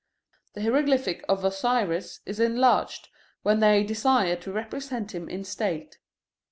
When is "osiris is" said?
1.45-2.39